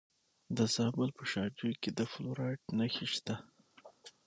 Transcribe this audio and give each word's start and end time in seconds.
د 0.57 0.59
زابل 0.75 1.09
په 1.17 1.23
شاجوی 1.31 1.73
کې 1.81 1.89
د 1.97 1.99
فلورایټ 2.11 2.61
نښې 2.77 3.07
شته. 3.13 3.35